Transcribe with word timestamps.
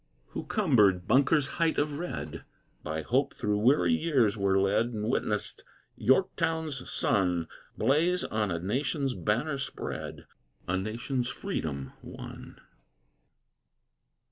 Who 0.29 0.45
cumbered 0.47 1.07
Bunker's 1.07 1.47
height 1.61 1.77
of 1.77 1.99
red, 1.99 2.43
By 2.81 3.03
hope 3.03 3.35
through 3.35 3.59
weary 3.59 3.93
years 3.93 4.35
were 4.35 4.57
led, 4.57 4.87
And 4.87 5.07
witnessed 5.11 5.63
Yorktown's 5.95 6.89
sun 6.89 7.47
Blaze 7.77 8.23
on 8.23 8.49
a 8.49 8.57
nation's 8.59 9.13
banner 9.13 9.59
spread, 9.59 10.25
A 10.67 10.75
nation's 10.75 11.29
freedom 11.29 11.93
won. 12.01 12.59